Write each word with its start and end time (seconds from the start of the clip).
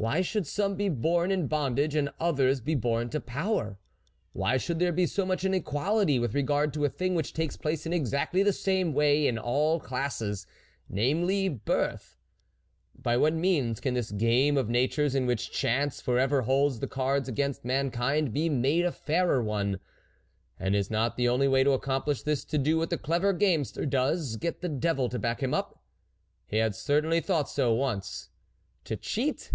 Why 0.00 0.20
should 0.20 0.46
some 0.46 0.76
be 0.76 0.88
born 0.88 1.32
in 1.32 1.48
bondage 1.48 1.96
and 1.96 2.08
others 2.20 2.60
be 2.60 2.76
born 2.76 3.10
to 3.10 3.18
power? 3.20 3.80
Why 4.32 4.56
should 4.56 4.78
there 4.78 4.92
be 4.92 5.06
so 5.06 5.26
much 5.26 5.42
in 5.44 5.52
equality 5.54 6.20
with 6.20 6.36
regard 6.36 6.72
to 6.74 6.84
a 6.84 6.88
thing 6.88 7.16
which 7.16 7.32
takes 7.34 7.56
place 7.56 7.84
in 7.84 7.92
exactly 7.92 8.44
the 8.44 8.52
same 8.52 8.92
way 8.94 9.26
in 9.26 9.38
all 9.38 9.80
classes 9.80 10.46
namely 10.88 11.48
birth? 11.48 12.16
By 12.94 13.16
what 13.16 13.34
means 13.34 13.80
can 13.80 13.94
this 13.94 14.12
game 14.12 14.56
of 14.56 14.68
nature's, 14.68 15.16
in 15.16 15.26
which 15.26 15.50
chance 15.50 16.00
for 16.00 16.16
ever 16.16 16.42
holds 16.42 16.78
the 16.78 16.86
cards 16.86 17.28
against 17.28 17.64
mankind, 17.64 18.32
be 18.32 18.48
made 18.48 18.84
a 18.84 18.92
fairer 18.92 19.42
one? 19.42 19.80
And 20.60 20.76
is 20.76 20.92
not 20.92 21.16
the 21.16 21.28
only 21.28 21.48
way 21.48 21.64
to 21.64 21.72
accomplish 21.72 22.22
this, 22.22 22.44
to 22.44 22.56
do 22.56 22.78
what 22.78 22.90
the 22.90 22.98
clever 22.98 23.32
gamester 23.32 23.84
does 23.84 24.36
get 24.36 24.60
the 24.60 24.68
devil 24.68 25.08
to 25.08 25.18
back 25.18 25.42
him 25.42 25.52
up? 25.52 25.82
he 26.46 26.58
had 26.58 26.76
certainly 26.76 27.20
thought 27.20 27.48
so 27.48 27.74
once. 27.74 28.30
To 28.84 28.94
cheat 28.94 29.50